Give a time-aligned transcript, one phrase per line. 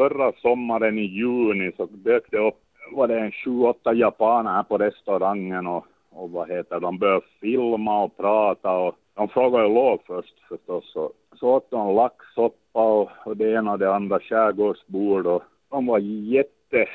[0.00, 2.60] förra sommaren i juni så dök det upp,
[2.92, 7.26] var det en sju, åtta japaner här på restaurangen och, och vad heter de började
[7.40, 10.92] filma och prata och de frågade lov först förstås.
[10.92, 15.86] Så, så åt de laxsoppa och, och det ena och det andra skärgårdsbord och de
[15.86, 16.86] var jätte,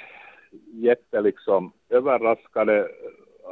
[0.74, 2.88] jätte liksom överraskade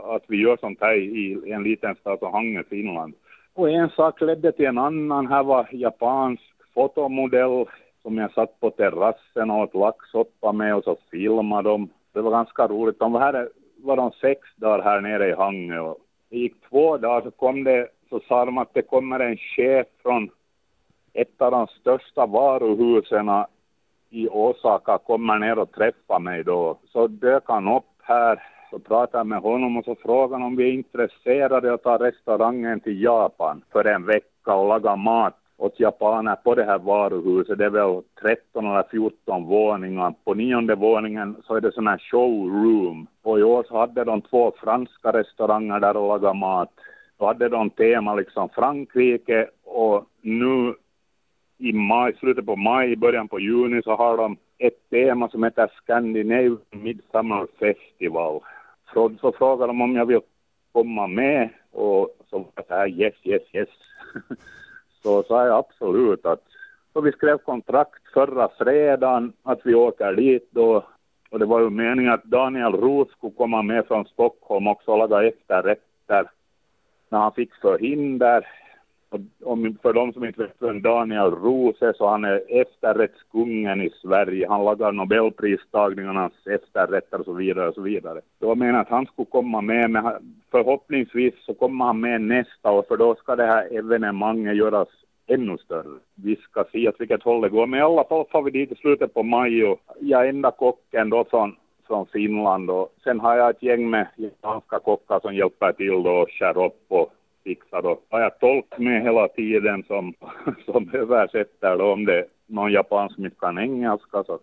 [0.03, 3.13] att vi gör sånt här i en liten stad som Hangö, Finland.
[3.53, 5.27] Och en sak ledde till en annan.
[5.27, 6.43] Här var japansk
[6.73, 7.65] fotomodell
[8.03, 11.89] som jag satt på terrassen och åt laxsoppa med och så filmade de.
[12.13, 12.99] Det var ganska roligt.
[12.99, 15.97] De var här var de sex dagar här nere i Hangö och
[16.29, 19.87] det gick två dagar så kom det, så sa de att det kommer en chef
[20.01, 20.29] från
[21.13, 23.29] ett av de största varuhusen
[24.09, 26.77] i Osaka kommer ner och träffar mig då.
[26.91, 30.55] Så dök han upp här så pratade jag med honom och så frågade han om
[30.55, 35.79] vi är intresserade att ta restaurangen till Japan för en vecka och laga mat åt
[35.79, 37.57] japaner på det här varuhuset.
[37.57, 40.13] Det är väl 13 eller 14 våningar.
[40.23, 43.07] På nionde våningen så är det sån här showroom.
[43.23, 46.69] Och i år så hade de två franska restauranger där och lagade mat.
[47.17, 50.73] Då hade de tema liksom Frankrike och nu
[51.57, 55.71] i maj, slutet på maj, början på juni så har de ett tema som heter
[55.83, 58.39] Scandinavian Midsummer Festival.
[58.93, 60.21] Så, så frågade de om jag vill
[60.71, 63.69] komma med och så var jag så här yes, yes, yes.
[65.03, 66.43] så sa jag absolut att
[66.93, 70.83] så vi skrev kontrakt förra fredagen att vi åker dit då.
[71.29, 74.97] Och det var ju meningen att Daniel Roos skulle komma med från Stockholm också och
[74.97, 76.29] laga efterrätter
[77.09, 78.47] när han fick förhinder
[79.43, 83.89] om, för de som inte vet vem Daniel Roos är så han är efterrättskungen i
[84.01, 84.47] Sverige.
[84.49, 88.21] Han lagar nobelpristagningarnas efterrätter och så vidare och så vidare.
[88.39, 90.11] Det var meningen att han skulle komma med, men
[90.51, 94.87] förhoppningsvis så kommer han med nästa år för då ska det här evenemanget göras
[95.27, 95.99] ännu större.
[96.15, 98.71] Vi ska se åt vilket håll det går, men i alla fall får vi dit
[98.71, 101.55] i slutet på maj och jag är enda kocken då från
[101.87, 106.11] från Finland och sen har jag ett gäng med japanska kockar som hjälper till då
[106.11, 107.99] och skär upp och fixa då.
[108.09, 110.13] Har jag tolk med hela tiden som,
[110.65, 114.39] som översätter då om det är någon japan som inte kan engelska så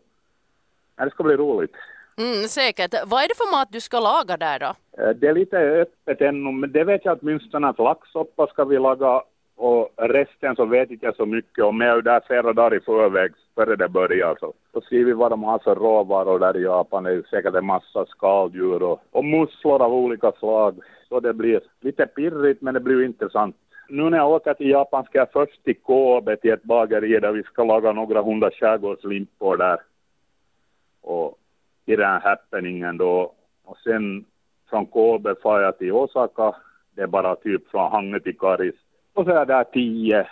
[1.05, 1.75] det ska bli roligt.
[2.19, 2.95] Mm, säkert.
[3.07, 5.03] Vad är det för mat du ska laga där då?
[5.03, 8.79] Eh, det är lite öppet ännu, men det vet jag åtminstone att laxsoppa ska vi
[8.79, 9.23] laga
[9.57, 11.81] och resten så vet inte jag så mycket om.
[11.81, 14.37] Jag är där flera dagar i förväg före det börjar.
[14.41, 14.53] Så.
[14.73, 17.05] Då skriver vi vad de har för råvaror där i Japan.
[17.05, 20.75] Det är säkert en massa skaldjur och, och musslor av olika slag.
[21.11, 23.57] Så det blir lite pirrigt men det blir intressant.
[23.89, 27.33] Nu när jag åker till Japan ska jag först till Kobe till ett bageri där
[27.33, 29.81] vi ska laga några hundra skärgårdslimpor där.
[31.03, 31.39] Och
[31.87, 33.33] i den här happeningen då.
[33.65, 34.25] Och sen
[34.71, 36.55] från Kobe far jag till Osaka.
[36.95, 38.75] Det är bara typ från Hangö till Karis
[39.21, 40.27] och så är där tio,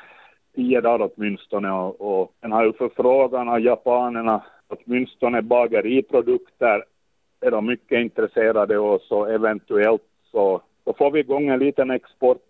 [0.54, 6.84] tio dagar åtminstone och, och den har ju förfrågan av japanerna, åtminstone bageriprodukter
[7.40, 12.42] är de mycket intresserade och så eventuellt så, så får vi igång en liten export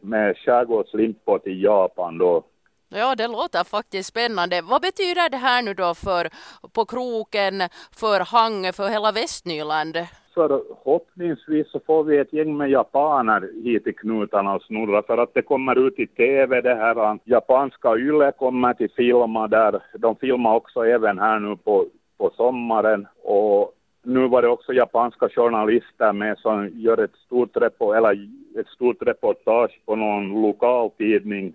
[0.00, 2.42] med skärgårdslimpor till Japan då.
[2.88, 4.62] Ja, det låter faktiskt spännande.
[4.62, 6.28] Vad betyder det här nu då för
[6.72, 7.54] på kroken,
[8.00, 9.96] för Hangö, för hela Västnyland?
[10.34, 15.34] förhoppningsvis så får vi ett gäng med japaner hit i knutarna och snurra för att
[15.34, 17.18] det kommer ut i TV det här.
[17.24, 19.82] Japanska YLE kommer till filma där.
[19.98, 21.86] De filmar också även här nu på,
[22.18, 27.92] på sommaren och nu var det också japanska journalister med som gör ett stort, repo,
[27.92, 28.28] eller
[28.60, 31.48] ett stort reportage på någon lokal tidning.